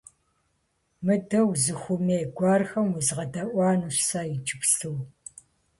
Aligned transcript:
Мыдэ, 1.05 1.39
узыхуэмей 1.49 2.23
гуэрхэм 2.35 2.87
уезгъэдэӏуэнущ 2.93 3.97
сэ 4.09 4.21
иджыпсту. 4.35 4.97